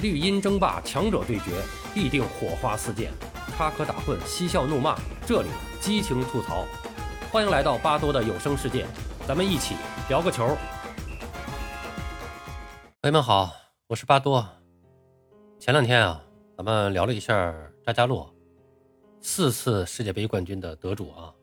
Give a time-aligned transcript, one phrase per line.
[0.00, 1.60] 绿茵争霸，强者对决，
[1.92, 3.10] 必定火花四溅，
[3.56, 5.48] 插科打诨，嬉笑怒骂，这里
[5.80, 6.64] 激情吐槽。
[7.32, 8.86] 欢迎来到巴多的有声世界，
[9.26, 9.74] 咱们一起
[10.08, 10.56] 聊个球。
[13.02, 13.50] 朋友们好，
[13.88, 14.48] 我是巴多。
[15.58, 16.22] 前两天啊，
[16.56, 17.52] 咱们聊了一下
[17.84, 18.32] 扎加洛，
[19.20, 21.34] 四次世界杯冠军的得主啊，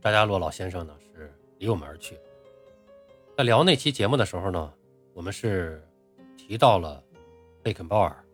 [0.00, 2.18] 扎加洛老先生呢是离我们而去。
[3.36, 4.72] 在聊那期节目的时候呢，
[5.12, 5.86] 我们是
[6.38, 7.04] 提到了。
[7.62, 8.24] 贝肯鲍尔，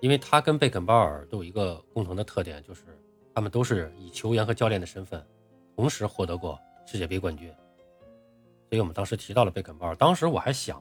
[0.00, 2.82] 因为他跟贝肯鲍尔都有一个共同的特点，就是
[3.34, 5.24] 他们都是以球员和教练的身份，
[5.74, 7.48] 同时获得过世界杯冠军。
[8.70, 9.94] 所以我们当时提到了贝肯鲍尔。
[9.96, 10.80] 当时我还想，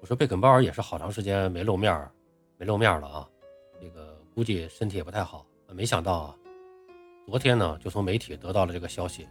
[0.00, 2.10] 我说贝肯鲍尔也是好长时间没露面
[2.56, 3.28] 没露面了啊，
[3.80, 5.46] 这个估计身体也不太好。
[5.70, 6.36] 没想到啊，
[7.26, 9.28] 昨天呢就从媒体得到了这个消息，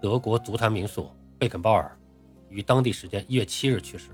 [0.00, 1.96] 德国足坛名宿贝肯鲍尔
[2.48, 4.10] 于当地时间一月七日去世，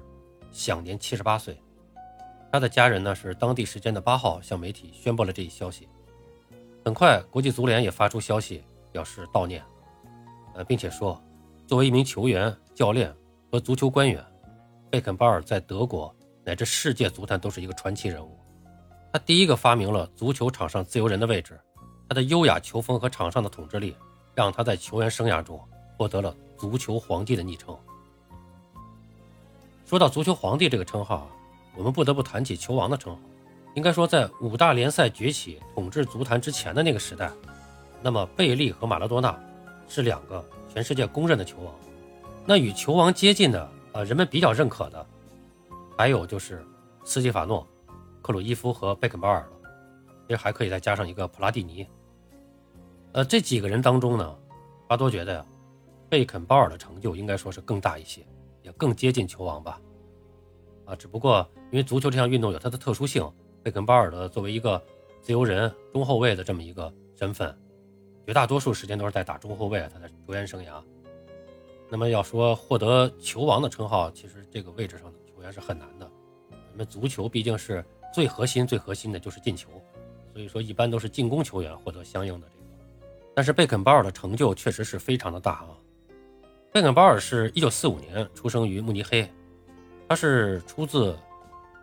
[0.51, 1.57] 享年七十八岁。
[2.52, 5.89] 他的家人呢是当地时间的八号向媒体宣布了这一消息。
[6.84, 9.64] 很快，国际足联也发出消息表示悼念，
[10.55, 11.19] 呃，并且说，
[11.67, 13.11] 作为一名球员、教练
[13.50, 14.22] 和足球官员，
[14.91, 18.39] 贝肯鲍尔在德国乃至世界足坛都是一个传奇人物。
[19.11, 21.59] 他第一个发明了足球场上自由人的位置，
[22.06, 23.97] 他的优雅球风和场上的统治力，
[24.34, 25.59] 让他在球员生涯中
[25.97, 27.75] 获得了“足球皇帝”的昵称。
[29.87, 31.31] 说到“足球皇帝”这个称号。
[31.77, 33.20] 我们不得不谈起球王的称号。
[33.75, 37.31] 应该说，在五大联赛崛起、统治足坛之前的那个时代，
[38.03, 39.39] 那么贝利和马拉多纳
[39.89, 41.75] 是两个全世界公认的球王。
[42.45, 45.06] 那与球王接近的，呃，人们比较认可的，
[45.97, 46.62] 还有就是
[47.05, 47.67] 斯基法诺、
[48.20, 49.48] 克鲁伊夫和贝肯鲍尔了。
[50.28, 51.87] 其实还可以再加上一个普拉蒂尼。
[53.12, 54.37] 呃，这几个人当中呢，
[54.87, 55.47] 巴多觉得呀，
[56.11, 58.23] 贝肯鲍尔的成就应该说是更大一些，
[58.62, 59.81] 也更接近球王吧。
[60.97, 63.29] 只不过因为足球这项运动有它的特殊性，
[63.62, 64.83] 贝肯鲍尔的作为一个
[65.21, 67.57] 自由人、中后卫的这么一个身份，
[68.27, 69.81] 绝大多数时间都是在打中后卫。
[69.93, 70.83] 他的球员生涯，
[71.89, 76.11] 那么要说获得球王的称号，其实这个位置上的球员是很难的。
[76.72, 79.71] 那么足球毕竟是最核心、最核心的就是进球，
[80.33, 82.62] 所以说一般都是进攻球员获得相应的这个。
[83.34, 85.71] 但是贝肯鲍尔的成就确实是非常的大啊！
[86.72, 89.31] 贝肯鲍尔是一九四五年出生于慕尼黑。
[90.09, 91.17] 他是出自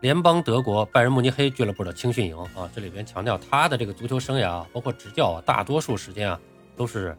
[0.00, 6.40] 联邦德国拜仁慕尼黑俱乐部的青训营啊，这里边强调他的这个足球生涯啊，包括执教啊，大多数时间啊
[6.76, 7.16] 都是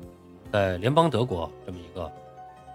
[0.51, 2.11] 在联邦德国这么一个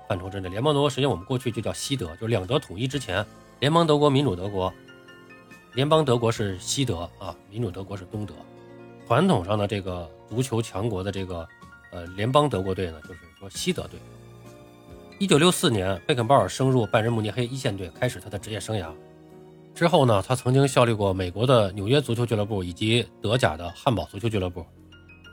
[0.09, 0.49] 范畴之内。
[0.49, 3.25] 联邦德国实际上我们过去就叫西德，就是两德统一之前，
[3.59, 4.73] 联邦德国、民主德国，
[5.73, 8.35] 联邦德国是西德啊，民主德国是东德。
[9.09, 11.49] 传统上的这个足球强国的这个
[11.91, 13.99] 呃联邦德国队呢，就是说西德队。
[15.19, 18.93] 一九六四年，贝肯鲍尔升入拜仁慕尼黑一线队，开始他的职业生涯。
[19.75, 24.63] 之后呢，他曾经效力过美国的纽约足球俱乐部以及德甲的汉堡足球俱乐部。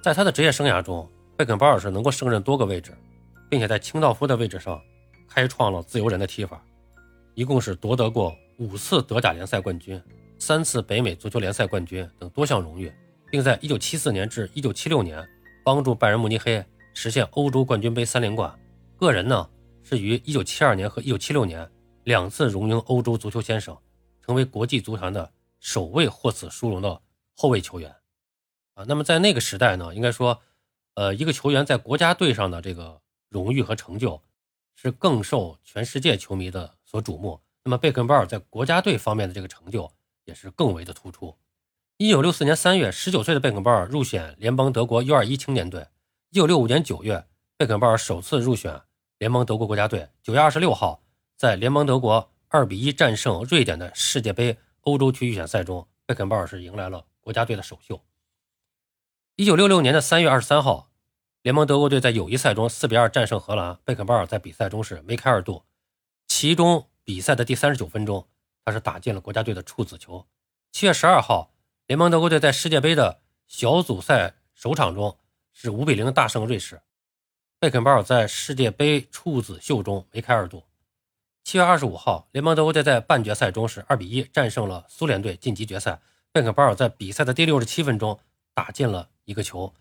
[0.01, 1.05] 在他的职业生涯中，
[1.35, 2.97] 贝肯鲍尔是能够胜任多个位置，
[3.49, 4.79] 并且在清道夫的位置上
[5.29, 6.63] 开创了自由人的踢法。
[7.33, 10.01] 一共是夺得过五次德甲联赛冠军、
[10.39, 12.89] 三次北美足球联赛冠军等多项荣誉，
[13.29, 15.21] 并在一九七四年至一九七六年
[15.61, 16.63] 帮助拜仁慕尼黑
[16.93, 18.49] 实现欧洲冠军杯三连冠。
[18.97, 19.45] 个人呢？
[19.83, 21.69] 是于一九七二年和一九七六年
[22.05, 23.77] 两次荣膺欧洲足球先生，
[24.21, 27.01] 成为国际足坛的首位获此殊荣的
[27.35, 27.93] 后卫球员，
[28.75, 30.41] 啊，那么在那个时代呢，应该说，
[30.95, 34.21] 呃，一个球员在国家队上的这个荣誉和成就，
[34.75, 37.39] 是更受全世界球迷的所瞩目。
[37.63, 39.91] 那么贝肯鲍尔在国家队方面的这个成就
[40.25, 41.35] 也是更为的突出。
[41.97, 45.87] 一九六四年三月，十九岁的贝肯鲍尔入选联邦德国 U 二一青年队。
[46.29, 47.25] 一九六五年九月，
[47.57, 48.81] 贝肯鲍尔首次入选。
[49.23, 51.01] 联盟德国国家队九月二十六号
[51.37, 58.03] 在联盟德国二比一战胜瑞典的世界杯欧洲区预选赛中，贝肯鲍尔是迎来了国家队的首秀。
[59.37, 60.89] 一九六六年的三月二十三号，
[61.41, 65.63] 联盟德国队在友谊赛中四比二战胜荷兰，贝肯鲍尔在比赛中是梅开二度。
[66.27, 68.27] 其中比赛的第三十九分钟，
[68.65, 70.27] 他是打进了国家队的处子球。
[70.73, 71.53] 七月十二号，
[71.87, 75.17] 联盟德国队在世界杯的小组赛首场中
[75.53, 76.81] 是五比零大胜瑞士。
[77.63, 80.65] 贝肯鲍尔在世界杯处子秀中梅开二度。
[81.45, 86.01] 七月二十五号，联邦德国队在半决赛中是二比一战胜了苏联队，晋级决赛。
[86.33, 88.19] 贝肯鲍尔在比赛的第六十七分钟
[88.53, 89.73] 打进了一个球。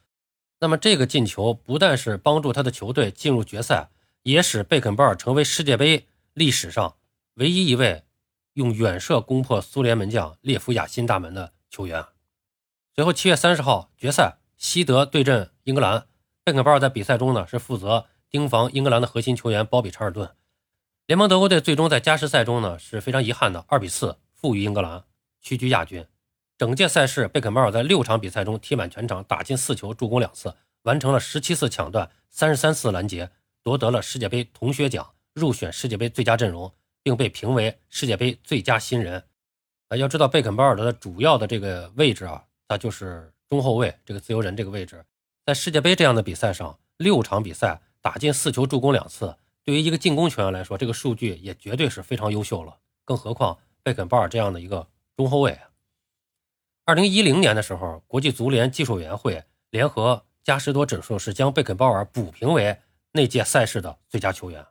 [0.60, 3.88] 那么这个进球不但是帮助他的球队进入决赛，
[4.22, 6.94] 也使贝肯鲍尔成为世界杯历史上
[7.34, 8.04] 唯一一位
[8.52, 12.04] 用远射攻破苏联门将列夫亚辛大门的球员。
[12.94, 16.06] 随后七月三十号，决赛西德对阵英格兰。
[16.44, 20.28] 贝肯鲍尔在比赛中呢是负责盯防英格兰的核心球员鲍比查尔顿。
[21.06, 25.04] 联盟德国队最终在加时赛中呢是非常遗憾的二比四负于英格兰，
[25.40, 26.04] 屈居亚军。
[26.58, 30.52] 整届赛事，贝肯鲍尔在六场比赛中踢满全场，打进四球，助攻两次，
[30.82, 33.30] 完成了十七次抢断，三十三次拦截，
[33.62, 36.72] 夺得了世界杯铜靴奖，入选世界杯最佳阵容，
[37.04, 39.22] 并被评为世界杯最佳新人。
[39.88, 45.04] 啊，要知道贝肯鲍尔的主要的这个位置啊，他就是中后卫，这个自由人这个位置，
[45.44, 52.78] 在世界杯这样的比赛上，六场比赛打进四球，助攻两次，对于一个进攻球员来说，这个数据也绝对是非常优秀了。
[53.04, 55.58] 更何况贝肯鲍尔这样的一个中后卫。
[56.84, 62.78] 二零一零年的时候，国际足联技术委员会联合加时多指数是将贝肯鲍尔补评为
[63.10, 64.64] 那届赛事的最佳球员。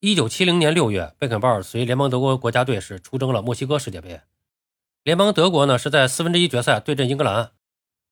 [0.00, 4.22] 一九七零年六月，贝肯鲍尔随联邦德国国家队是出征了墨西哥世界杯。
[5.02, 7.52] 联邦德国呢是在四分之一决赛对阵英格兰，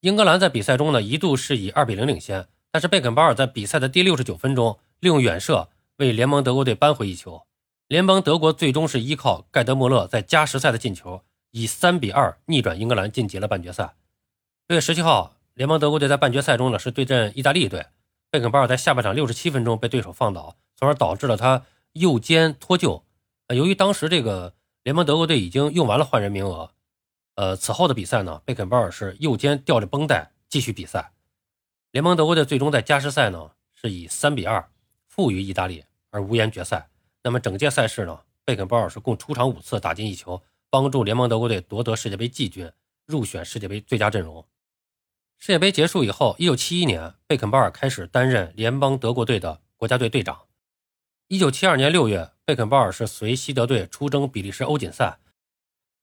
[0.01, 7.43] 英格兰在比赛中呢一度是以二比零领先，但是贝肯鲍尔在比赛的第六十九分钟利用远射为联盟德国队扳回一球，
[7.89, 11.23] 联邦德国最终是依靠盖德莫勒在加时赛的进球。
[11.51, 13.95] 以三比二逆转英格兰晋级了半决赛。
[14.67, 17.87] 六月十七号，联盟德国队在半决赛中呢是对阵意大利队。
[18.31, 21.65] 贝肯鲍尔在下半场六十七分钟被对手放倒，从而导致了他
[21.95, 23.03] 右肩脱臼。
[23.55, 24.53] 由于当时这个
[24.85, 26.71] 联盟德国队已经用完了换人名额，
[27.39, 31.13] 呃，此后的比赛呢，贝肯鲍尔是右肩吊着绷带继续比赛。
[31.93, 34.69] 联盟德国队最终在加时赛呢是以三比二
[35.07, 36.89] 负于意大利而无缘决赛。
[37.23, 40.43] 那么整届赛事呢，贝肯鲍尔是共出场五次，打进一球。
[40.69, 42.73] 帮助联盟德国队夺得世界杯季军，
[43.07, 44.45] 入选世界杯最佳阵容。
[45.39, 50.47] 世界杯结束以后，一九七一年，贝肯鲍尔开始担任联邦德国队的国家队队长。
[51.29, 55.21] 一九七二年六月，贝肯鲍尔是随西德队出征比利时欧锦赛。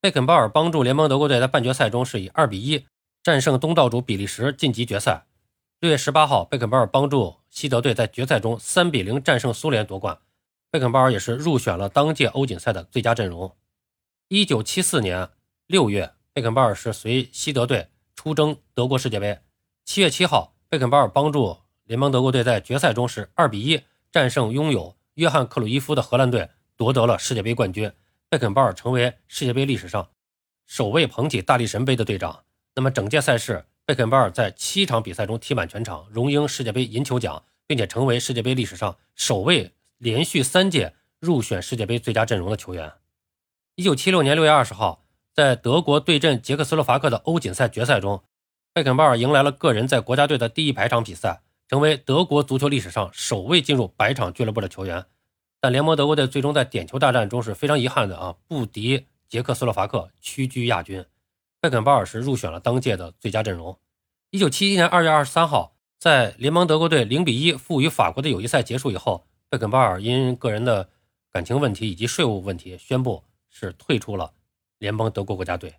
[0.06, 2.86] 贝肯鲍尔帮助联邦德国队在半决赛中是以二比一
[3.24, 5.25] 战胜东道主比利时晋级决赛。
[5.80, 10.19] 六月十八号，贝肯鲍尔帮助西德队在决赛中三比零战胜苏联夺冠。
[10.69, 13.56] 贝肯鲍尔也是入选了当届欧锦赛的最佳阵容。
[14.28, 15.28] 一九七四年
[15.66, 19.40] 六月，贝肯鲍尔是随西德队出征德国世界杯。
[19.86, 23.81] 七月七号，贝肯鲍尔帮助联邦德国队在决赛中是二比一
[24.12, 27.92] 战胜拥有约翰克鲁伊夫的荷兰队，夺得了世界杯冠军。
[28.35, 30.09] 贝肯鲍尔成为世界杯历史上
[30.65, 32.43] 首位捧起大力神杯的队长。
[32.75, 42.91] 那么整届赛事，贝肯鲍尔在七场比赛中踢满全场，荣膺世界杯银球奖，并且成为世界杯历史上首位连续三届入选世界杯最佳阵容的球员。
[43.75, 45.01] 一九七六年六月二十号，
[45.33, 48.21] 在德国对阵捷克斯洛伐克的欧锦赛决赛中，
[48.73, 55.05] 贝肯鲍尔迎来了个人在国家队的第一百场比赛，成为德国足球历史上首位进入百场俱乐部的球员。
[55.65, 61.03] 但联盟德国队最终在点球大战中是非常遗憾的啊，不敌捷克斯洛伐克，屈居亚军。
[61.59, 63.75] 贝肯鲍尔是入选了当届的最佳阵容。
[64.29, 70.88] 一九七一年二月二十三号，在联盟德国队零比一负于法国的友谊赛结束以后，贝肯鲍尔因个人的
[71.31, 73.23] 感情问题以及税务问题宣布。
[73.50, 74.33] 是退出了
[74.77, 75.73] 联邦德国国家队。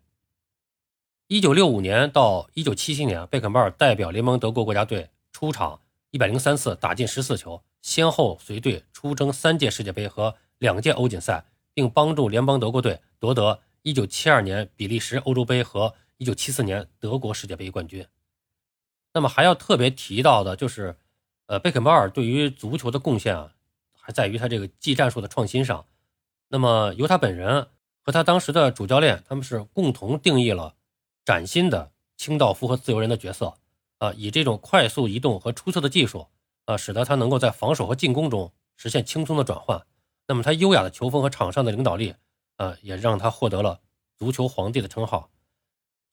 [1.28, 5.78] 一九六五年到一九七七年，贝肯鲍尔代表联盟德国国家队出场
[6.10, 11.44] 一百零三次，打进十四球，先后随队出征三届世界杯和两届欧锦赛，
[11.74, 18.06] 并帮助联邦德国队夺得一九七二年比利时欧洲杯和一九七四年德国世界杯冠军。
[19.12, 20.96] 那么还要特别提到的就是，
[21.46, 23.54] 呃，贝肯鲍尔对于足球的贡献啊，
[23.92, 25.86] 还在于他这个技战术的创新上。
[26.48, 27.68] 那么，由他本人
[28.00, 30.76] 和他当时的主教练，他们是共同定义了
[31.24, 33.58] 崭新的清道夫和自由人的角色
[33.98, 36.26] 啊，以这种快速移动和出色的技术
[36.64, 39.84] 啊，使得他能够在防守和进攻中实现轻松的转换。
[40.28, 42.14] 那么，他优雅的球风和场上的领导力
[42.56, 43.80] 啊，也让他获得了
[44.18, 45.30] “足球皇帝”的称号。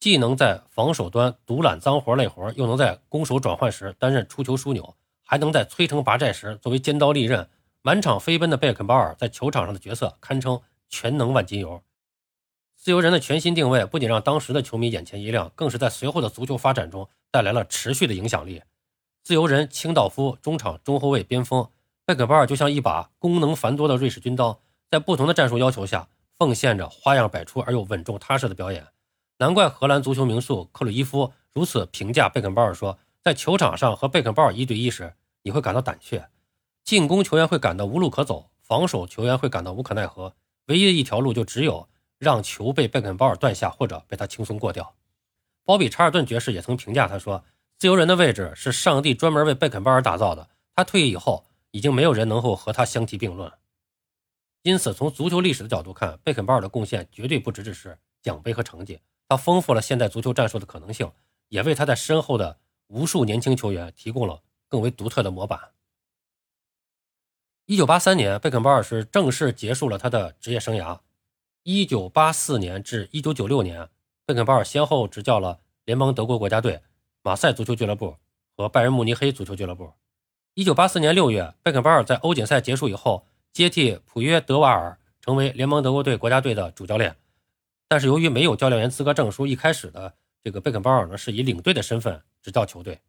[0.00, 7.48] 既能在防守端独揽脏活累活，又能在攻守转换时担任出球枢纽，还能在摧城拔寨时作为尖刀利刃。
[7.82, 11.82] 满场飞奔的贝肯鲍尔在球场上的角色堪称全能万金油。
[12.76, 18.62] 自由人的全新定位不仅让当时的球迷眼前一亮，更是在随后的足球发展中带来了持续的影响力。
[19.24, 21.68] 自由人、清道夫、中场、中后卫、边锋，
[22.04, 26.06] 贝肯鲍尔就像一把功能繁多的瑞士军刀，在不同的战术要求下，
[26.38, 28.86] 奉献着花样百出而又稳重踏实的表演。
[29.38, 35.12] 难怪荷兰足球名宿克鲁伊夫如此评价贝肯鲍尔说：“在球场上和贝肯鲍尔一对一时，
[35.42, 36.28] 你会感到胆怯。”
[36.84, 40.32] 进攻球员会感到无路可走，防守球员会感到无可奈何。
[40.66, 44.94] 唯一的一条路就只有让球被贝肯鲍尔断下，或者被他轻松过掉。
[45.64, 47.44] 鲍比·查尔顿爵士也曾评价他说
[47.78, 50.48] ：“自由人的位置是上帝专门为贝肯鲍尔打造的。
[50.74, 53.50] 他退役以后，已经没有人能够和他相提并论。”
[54.62, 59.00] 因此，从足球历史的角度看，贝肯鲍尔的贡献绝对不只只是奖杯和成绩。
[59.28, 61.10] 他丰富了现代足球战术的可能性，
[61.48, 65.72] 也为他在身后的无数年轻球员提供了更为独特的模板。
[67.66, 71.00] 一九八三年，贝肯鲍尔是正式结束了他的职业生涯。
[71.62, 73.88] 一九八四年至一九九六年，
[74.26, 76.80] 贝肯鲍尔先后执教了联盟德国国家队、
[77.22, 78.16] 马赛足球俱乐部
[78.56, 79.92] 和拜仁慕尼黑足球俱乐部。
[80.54, 87.16] 一九八四年六月，贝肯鲍尔在欧锦赛结束以后，接替普约德瓦尔成为联盟德国队国家队的主教练。
[87.86, 93.02] 但是由于没有教练员资格证书，一开始的这个贝肯鲍尔呢是以领队的身份执教球队。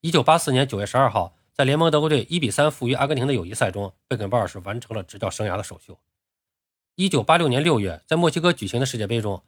[0.00, 5.96] 一九八四年九月十二号，在联盟德国队一比三负于阿根廷的友谊赛中，贝肯鲍尔是完成了执教生涯的首秀。
[6.96, 9.44] 一九八六年六月，在墨西哥举行的世界杯中，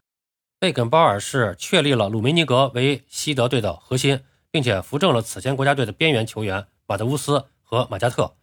[0.62, 4.20] 贝肯鲍尔是确立了鲁梅尼格为西德队的核心，
[4.52, 8.36] 并且扶正了此前国家队的边缘球员马德乌斯和马加特。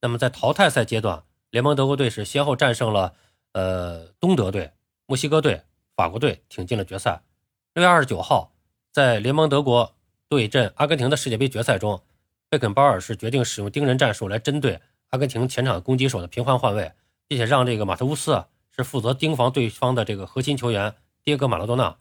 [0.00, 3.14] 那么在淘汰赛阶段，联盟德国队是先后战胜了
[3.54, 4.70] 呃东德队、
[5.06, 5.62] 墨西哥队、
[5.96, 7.22] 法国队，挺进了决赛。
[7.74, 8.52] 六月二十九号，
[8.92, 9.96] 在联盟德国
[10.28, 12.00] 对阵阿根廷的世界杯决赛中，
[12.48, 16.92] 贝肯鲍尔是决定使用盯人战术来针对阿根廷前场攻击手的频繁换位，
[17.26, 18.46] 并且让这个马特乌斯啊。
[18.76, 21.96] 是负责盯防对方的这个核心球员迭戈·马拉多纳，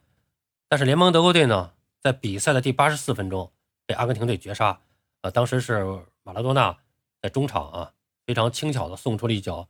[0.68, 3.54] 但是联盟德国队呢，在比赛的第八十四分钟
[3.86, 4.82] 被阿根廷队绝杀。
[5.22, 6.78] 呃，当时是马拉多纳
[7.22, 7.94] 在中场啊，
[8.26, 9.70] 非常轻巧的送出了一脚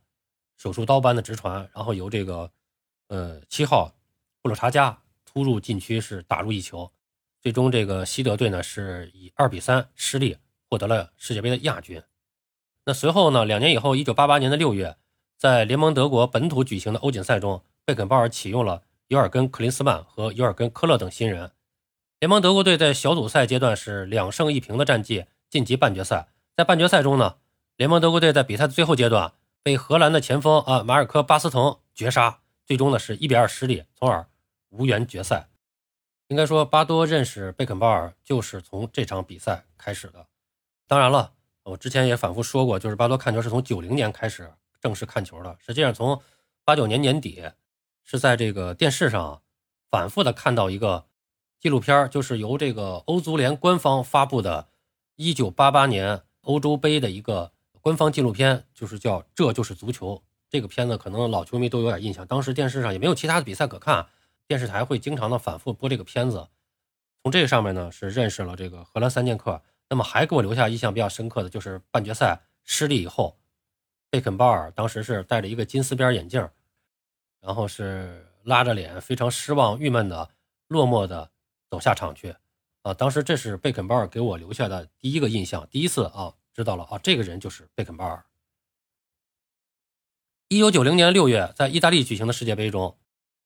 [0.56, 2.50] 手术刀般的直传，然后由这个
[3.06, 3.94] 呃七号
[4.42, 6.90] 布鲁查加突入禁区是打入一球。
[7.40, 10.36] 最终这个西德队呢是以二比三失利，
[10.68, 12.02] 获得了世界杯的亚军。
[12.84, 14.96] 那随后呢，两年以后，一九八八年的六月。
[15.36, 21.50] 在联盟德国本土举行的欧锦赛中，贝肯鲍尔启用了尤尔根·克林斯曼和尤尔根·科勒等新人。
[22.20, 26.28] 联盟德国队在小组赛阶段是两胜一平的战绩晋级半决赛。
[26.56, 27.36] 在半决赛中呢，
[27.76, 29.32] 联盟德国队在比赛的最后阶段
[29.62, 34.26] 被荷兰的前锋啊马尔科·巴斯滕绝杀，最终呢是一比二失利，从而
[34.70, 35.48] 无缘决赛。
[36.28, 40.26] 应该说，巴多认识贝肯鲍尔就是从这场比赛开始的。
[40.86, 41.32] 当然了，
[41.64, 44.50] 我之前也反复说过，就是巴多看球是从九零年开始。
[44.80, 46.20] 正式看球的，实际上从
[46.62, 47.42] 八九年年底
[48.04, 49.42] 是在这个电视上
[49.90, 51.06] 反复的看到一个
[51.58, 54.68] 纪录片，就是由这个欧足联官方发布的
[55.16, 60.16] 1988年欧洲杯的一个官方纪录片，就是叫《这就是足球》。
[60.50, 64.06] 这个片子可能老球迷都有点印象，当时电视上也没有其他的比赛可看，
[64.46, 66.48] 电视台会经常的反复播这个片子。
[67.22, 69.62] 从这个上面呢，是认识了这个荷兰三剑客。
[69.90, 73.38] 那么还给我留下印象比较深刻的就是半决赛失利以后。
[74.10, 76.48] 贝肯鲍尔当时是戴着一个金丝边眼镜，
[77.44, 80.30] 然后是拉着脸，非常失望、郁闷的、
[80.68, 81.30] 落寞的
[81.68, 82.34] 走下场去。
[82.82, 88.24] 啊，当时这是贝肯鲍尔给我留下的第一个印象，第一次啊知道了啊，这个人就是贝肯鲍尔。
[90.48, 92.96] 一九九零年六月，在意大利举行的世界杯中，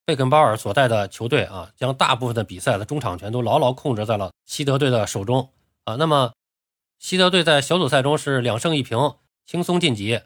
[0.05, 5.53] 贝肯鲍尔所带的球队啊，将大部分的比赛的中场权都牢牢控制在了西德队的手中
[5.85, 5.95] 啊。
[5.95, 6.33] 那么，
[6.99, 9.15] 西德队在小组赛中是两胜一平，
[9.45, 10.21] 轻松晋级。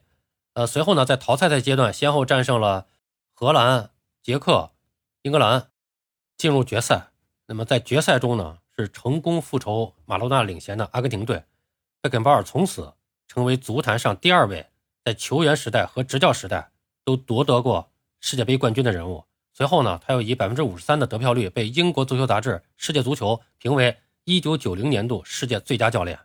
[0.54, 2.88] 呃，随后呢，在淘汰赛阶段先后战胜了
[3.44, 3.90] 荷兰、
[4.22, 4.72] 捷克、
[5.24, 5.68] 英格兰，
[6.38, 7.10] 进入决赛。
[7.46, 11.44] 那么在决赛中呢，是成功复仇马洛纳领衔的阿根廷队。
[12.00, 12.94] 贝肯鲍尔从此
[13.28, 14.68] 成为足坛上第二位
[15.04, 16.72] 在球员时代和执教时代
[17.04, 19.26] 都夺得过世界杯冠军的人物。
[19.52, 26.18] 随后呢，他又以百分之五十三的得票率被英国足球杂志《世界足球》评为一九九零年度世界最佳教练。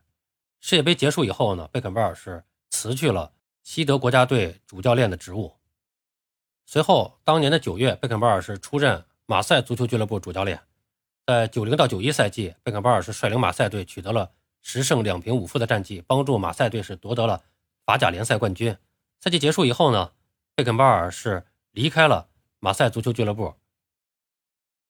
[0.60, 3.32] 世界杯结束以后呢，贝肯鲍尔是辞去了。
[3.64, 5.57] 西德国家队主教练的职务。
[6.70, 10.60] 随后，当年的九月，贝肯鲍尔是出任马赛足球俱乐部主教练。
[11.24, 17.42] 在九零到九一赛季，贝肯鲍尔是率领马赛队取得了十胜两平五负的战绩，帮助马赛队是夺得了
[17.86, 18.76] 法甲联赛冠军。
[19.18, 20.12] 赛季结束以后呢，
[20.54, 22.28] 贝肯鲍尔是离开了
[22.60, 23.54] 马赛足球俱乐部。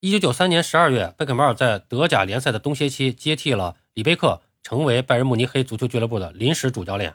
[0.00, 7.14] 一九九三年十二月，贝肯鲍尔在德甲联赛的冬歇期接替了里贝克，成为拜仁慕尼黑足球俱乐部的临时主教练。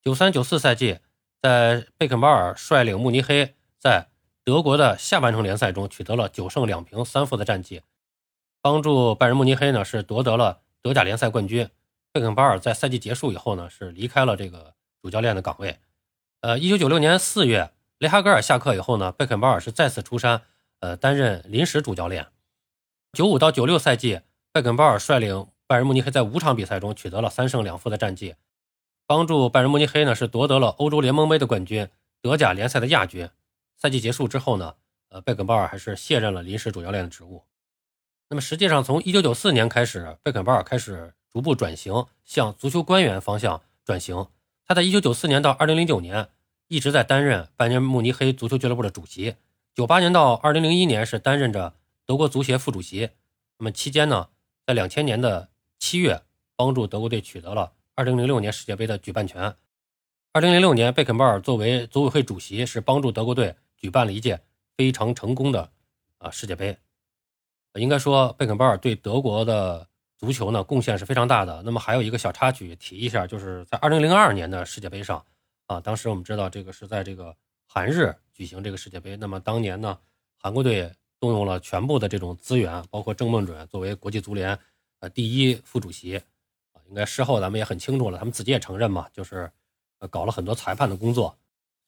[0.00, 1.00] 九三九四赛季，
[1.40, 4.08] 在贝肯鲍尔率领慕尼黑在
[4.44, 7.82] 德国的下半程联赛中取得了九胜两平三负的战绩，
[8.60, 11.68] 帮助拜仁慕尼黑呢是夺得了德甲联赛冠军。
[12.10, 15.78] 贝肯鲍尔在赛季结束以后呢是离开了这个主教练的岗位。
[16.40, 20.42] 呃，一九九六年四月，雷哈格尔下课以后呢，贝肯鲍尔是再次出山，
[20.80, 22.26] 呃，担任临时主教练。
[23.12, 28.34] 九五到九六赛季，贝肯鲍尔率领拜仁慕尼黑在五场比赛中取得了三胜两负的战绩。
[29.08, 31.88] 帮助拜仁慕尼黑呢是夺得了欧洲联盟杯的冠军，
[32.20, 33.30] 德甲联赛的亚军。
[33.74, 34.74] 赛季结束之后呢，
[35.08, 37.42] 呃，贝肯鲍尔还是卸任了临时主教练的职务。
[38.28, 44.26] 那么实际上，从1994年开始，贝肯鲍尔开始逐步转型，向足球官员方向转型。
[44.66, 46.28] 他在1994年到2009年
[46.66, 49.36] 一直在担任拜仁慕尼黑足球俱乐部的主席。
[49.74, 51.72] 98年到2001年是担任着
[52.04, 53.08] 德国足协副主席。
[53.56, 54.28] 那么期间呢，
[54.66, 55.48] 在2000年的
[55.78, 56.20] 七月，
[56.56, 57.72] 帮助德国队取得了。
[57.98, 59.52] 二零零六年世界杯的举办权。
[60.30, 64.40] 二零零六年，贝肯鲍尔作为组委会主席，是帮助德国队举办了一届
[64.76, 65.68] 非常成功的
[66.18, 66.78] 啊世界杯。
[67.74, 69.84] 应该说，贝肯鲍尔对德国的
[70.16, 71.60] 足球呢贡献是非常大的。
[71.64, 75.26] 那么还有一个小插曲提一下，就是在2002年的世界杯上
[75.66, 77.34] 啊，当时我们知道这个是在这个
[77.66, 79.16] 韩日举行这个世界杯。
[79.16, 79.98] 那么当年呢，
[80.36, 80.88] 韩国队
[81.18, 84.56] 动用了全部的这种资源，包括郑梦准作为国际足联
[85.00, 86.22] 呃第一副主席，
[86.88, 89.50] 应该事后咱们也很清楚了，他们自己也承认嘛，就是
[89.98, 91.38] 呃搞了很多裁判的工作。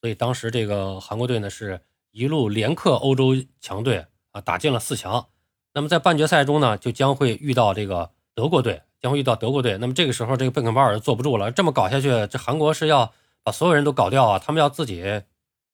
[0.01, 1.81] 所以当时这个韩国队呢是
[2.11, 5.27] 一路连克欧洲强队啊，打进了四强。
[5.73, 9.79] 那么在半决赛中呢，就将会遇到这个德国队，将会遇到德国队。
[9.79, 14.39] 那么这个时候，这个贝肯鲍尔坐不住了，这么搞下去，这韩国是要把所有人都搞掉啊！
[14.39, 15.03] 他们要自己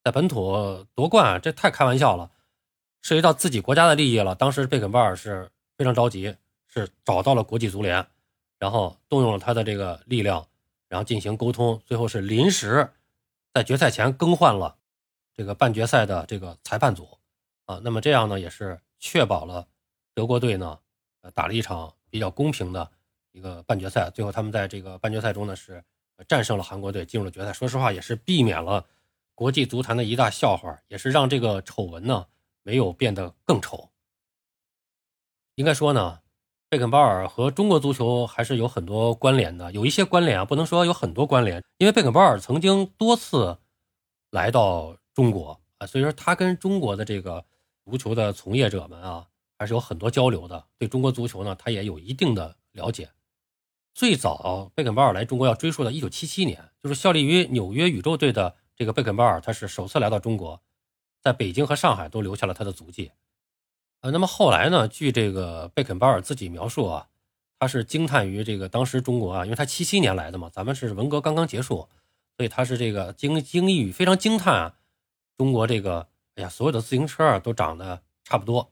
[0.05, 2.31] 在本土夺冠，这太开玩笑了，
[3.01, 4.35] 涉及到自己国家的利益了。
[4.35, 6.35] 当时贝肯鲍尔是非常着急，
[6.67, 8.07] 是找到了国际足联，
[8.59, 10.47] 然后动用了他的这个力量，
[10.89, 12.93] 然后进行沟通，最后是临时
[13.53, 14.77] 在决赛前更换了
[15.35, 17.19] 这个半决赛的这个裁判组
[17.67, 17.81] 啊。
[17.83, 19.67] 那么这样呢，也是确保了。
[20.15, 20.79] 德国队呢，
[21.21, 22.91] 呃，打了一场比较公平的
[23.33, 25.85] 一个半决赛，最后他们在这个半决赛中呢是
[26.27, 27.53] 战胜了韩国队，进入了决赛。
[27.53, 28.87] 说实话，也是避免了
[29.35, 32.27] 国际足坛的一大笑话，也是让这个丑闻呢
[32.63, 33.91] 没有变得更丑。
[35.57, 36.21] 应该说呢，
[36.69, 43.59] 贝肯鲍尔和中国足球还是有很多关联的，有一些关联啊，不能说有很多关联，因为贝肯鲍尔曾经多次
[44.31, 47.45] 来到中国啊，所以说他跟中国的这个
[47.85, 49.27] 足球的从业者们啊。
[49.59, 53.09] 还是有很多交流的，对中国足球呢，他也有一定的了解。
[53.95, 60.61] 最早贝肯鲍尔来中国要追溯到一九七七年，就是效力于纽约宇宙队的这个贝肯鲍尔，他是首次来到中国，
[61.23, 63.11] 在北京和上海都留下了他的足迹。
[64.01, 67.09] 呃，那么后来呢，据这个贝肯鲍尔自己描述啊，
[67.59, 71.89] 他是惊叹于这个当时中国啊，因为他七七年来的嘛，咱们是文革刚刚结束，
[72.37, 74.75] 所以他是这个惊惊异于非常惊叹啊，
[75.37, 78.71] 中国这个哎呀，所有的自行车啊都长得差不多。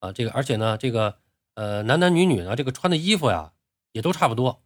[0.00, 1.16] 啊，这个而且呢，这个
[1.54, 3.52] 呃，男男女女呢，这个穿的衣服呀，
[3.90, 4.62] 也都差不多，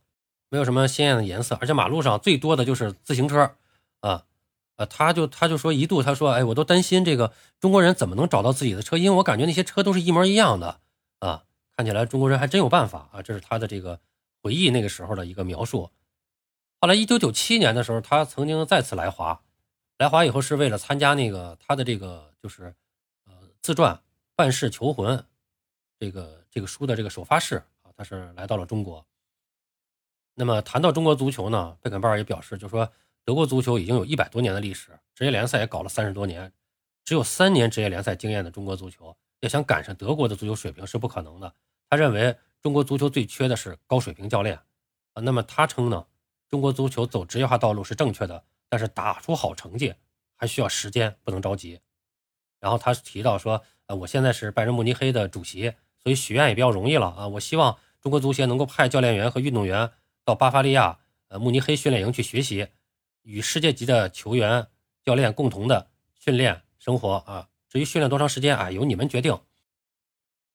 [0.50, 1.57] 没有什么鲜艳的颜色。
[1.59, 3.55] 而且马路上最多的就是自行车，
[4.00, 4.24] 啊，
[4.87, 10.81] 他就他就说一度他说，哎，我都担心这个中国人怎么能找到自己的车，因为我感觉那些车都是一模一样的
[11.18, 11.45] 啊，
[11.77, 13.23] 看起来中国人还真有办法啊。
[13.23, 14.01] 这是他的这个
[14.42, 15.90] 回忆那个时候的一个描述。
[16.81, 19.42] 后来一九九七年的时候，他曾经再次来华，
[19.99, 22.75] 来华以后是为了参加那个他的这个就是
[23.27, 24.01] 呃自传。
[24.35, 25.18] 《半世求魂》
[26.01, 29.07] 这个这个书的这个首发式啊，他是来到了中国。
[30.35, 32.90] 那么谈到中国足球呢，贝肯鲍尔也表示，就说
[33.24, 36.52] 德国足球已经有一百多年的历史，职业联赛也搞了三十多年，
[37.04, 41.54] 只有三年职业联赛经验的中国足球，要想赶上德国的足球水平是不可能的。
[41.88, 44.56] 他认为中国足球最缺的是高水平教练
[45.14, 45.22] 啊。
[45.22, 46.06] 那么他称呢，
[46.48, 49.94] 中国足球走职业化道路是正确的，但是打出好成绩
[50.37, 51.80] 还需要时间，不能着急。
[52.61, 53.62] 然后他提到说。
[53.87, 57.26] 呃我现在是拜仁慕尼黑的主席，所以许愿也比较容易了啊！
[57.26, 59.90] 我希望中国足协能够派教练员和运动员
[60.24, 62.68] 到巴伐利亚、呃慕尼黑训练营去学习，
[63.22, 64.66] 与世界级的球员、
[65.04, 67.48] 教练共同的训练生活啊。
[67.68, 69.38] 至于训练多长时间啊，由你们决定。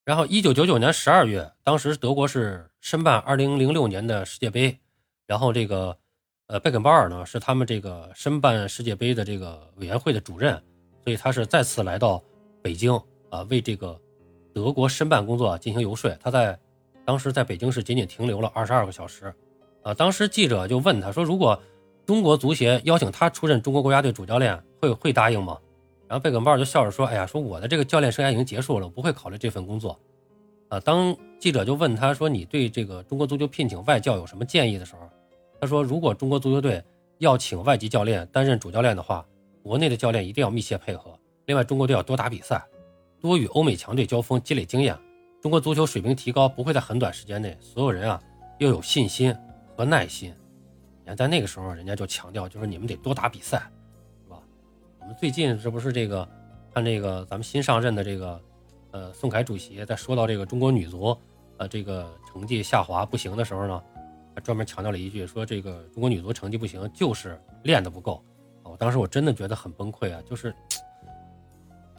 [0.06, 4.80] 然后，一九九九年十二月，当时德国是申办二零零六年的世界杯，
[5.26, 5.98] 然后这个
[6.48, 10.54] 呃贝肯鲍尔呢是他们这个申办世界杯的这个委员会的主任，
[11.04, 12.24] 所以他是再次来到
[12.62, 13.00] 北京。
[13.30, 14.00] 啊，为这个
[14.54, 16.10] 德国申办工作进行游说。
[16.12, 16.58] 他在
[17.04, 19.36] 当时在北京市仅仅停留了二十二个小时。
[19.84, 21.62] 啊，当时记者就问他说：“如果
[22.08, 25.58] 中国足协邀请他出任中国国家队主教练，会会答应吗？”
[26.08, 30.00] 然后贝肯鲍尔就笑着说：“哎呀，说我的这个教练生涯已经结束了，我不会考虑这份工作。”
[30.70, 35.02] 啊，当记者就问他说：“你对这个中国足球聘请外教有什么建议的时候，
[35.60, 36.82] 他说：如果中国足球队
[37.18, 39.26] 要请外籍教练担任主教练的话，
[39.62, 41.14] 国内的教练一定要密切配合。
[41.46, 42.66] 另外，中国队要多打比赛。”
[43.20, 44.98] 多与欧美强队交锋，积累经验。
[45.42, 47.58] 中国足球水平提高不会在很短时间内。
[47.60, 48.22] 所有人啊，
[48.60, 49.36] 要有信心
[49.76, 50.34] 和耐心。
[51.08, 53.58] 看，在那个时候，人家就强调，就是你们得多打比赛，
[54.24, 54.40] 是吧？
[55.00, 56.28] 我们最近这不是这个，
[56.74, 58.42] 看这个咱们新上任的这个，
[58.92, 61.18] 呃，宋凯主席在说到这个中国女足，
[61.58, 63.84] 呃，这个成绩下滑不行的时候呢，
[64.36, 68.24] 还专门强调了一句，说这个中国女足成绩不行，就是练的不够。
[68.64, 70.54] 我当时我真的觉得很崩溃啊，就是。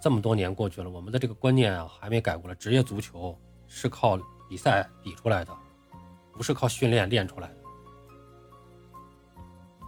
[0.01, 2.55] 这么多年过去了，我们的这个观念啊还没改过来。
[2.55, 4.17] 职业足球是靠
[4.49, 5.53] 比赛比出来的，
[6.35, 7.55] 不是靠训练练出来的。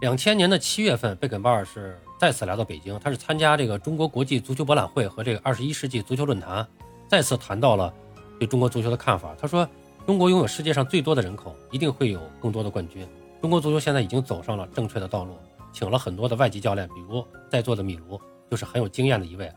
[0.01, 6.67] 两千年的七月份，贝肯鲍尔是再次来到北京，他是参加这个中国国际足球博览会和这个二十一世纪足球论坛，
[7.07, 7.93] 再次谈到了
[8.39, 9.35] 对中国足球的看法。
[9.39, 9.67] 他说
[10.07, 13.07] ：“中国拥有世界上最多的人口，一定会有更多的冠军。
[13.43, 15.37] 中国足球现在已经走上了正确的道路，
[15.71, 19.51] 请了很多的外籍教练，比如在座的米卢就是很有经验的一位。”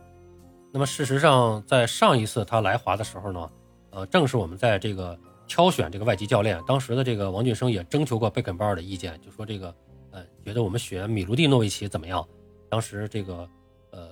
[0.70, 3.50] 那么事实上，在上一次他来华的时候呢，
[3.92, 9.74] 呃，正是我们在这个挑选这个外籍教练，当时的这个王俊生也征求过贝肯鲍尔的意见，就说这个，
[10.14, 12.26] 呃，觉得我们选米卢蒂诺维奇怎么样？
[12.70, 13.48] 当时这个，
[13.90, 14.10] 呃，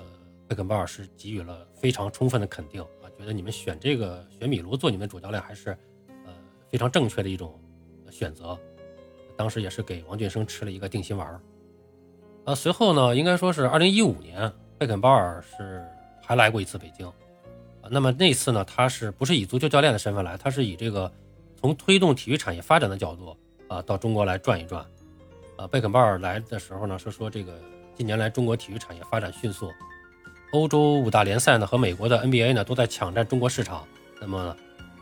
[0.49, 5.71] 贝肯鲍尔是给予了非常充分的肯定啊，觉得你们选这个选米卢做你们主教练还是，
[6.27, 6.33] 呃，
[6.69, 7.59] 非常正确的一种
[8.11, 8.59] 选择。
[9.37, 11.41] 当时也是给王俊生吃了一个定心丸儿。
[12.45, 15.87] 呃，随后呢，应该说是二零一五年，贝肯鲍尔是。
[16.25, 17.12] 还来过一次北京，
[17.91, 20.37] 那么那次呢，他是不是以足球教练的身份来？
[20.37, 21.12] 他是以这个
[21.57, 23.37] 从推动体育产业发展的角度
[23.67, 24.87] 啊，到中国来转一转。
[25.62, 27.57] 啊，贝肯鲍尔来的时候呢，说说这个
[27.94, 29.70] 近年来中国体育产业发展迅速，
[30.53, 33.87] 欧洲五大联赛呢和美国的 NBA 呢都在抢占中国市场。
[34.20, 34.57] 那么，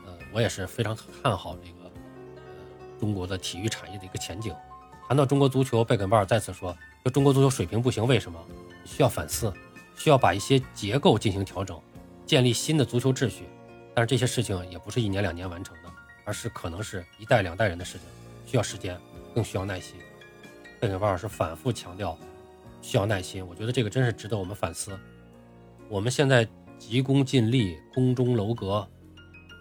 [0.05, 1.89] 呃，我也是非常看好这个
[2.35, 2.41] 呃
[2.99, 4.53] 中国的体育产业的一个前景。
[5.07, 8.39] 谈到中国足球，贝肯鲍尔再次说，说中国足球水平不行，为什么？
[8.85, 9.51] 需要反思。
[9.97, 11.79] 需要把一些结构进行调整，
[12.25, 13.45] 建立新的足球秩序，
[13.93, 15.89] 但是这些事情也不是一年两年完成的，
[16.23, 18.01] 而是可能是一代两代人的事情，
[18.45, 18.99] 需要时间，
[19.35, 19.95] 更需要耐心。
[20.81, 22.17] 贝肯鲍尔是反复强调
[22.81, 24.97] 需要耐心，我觉得这个真是值得我们反思。
[25.87, 26.47] 我们现在
[26.79, 28.85] 急功近利、空中楼阁，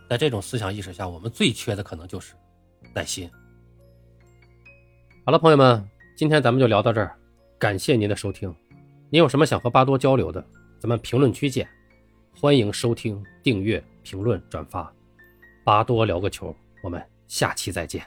[0.08, 2.32] 在这种思想意识下，我们最缺的可能就是
[2.94, 3.30] 耐心。
[5.26, 7.14] 好了，朋友们，今天咱们就聊到这儿，
[7.58, 8.54] 感谢您的收听。
[9.10, 10.42] 您有什么想和巴多交流的？
[10.78, 11.68] 咱们评论区见。
[12.34, 14.90] 欢迎收听、订阅、评论、转发。
[15.64, 18.02] 巴多聊个球，我们下期再见。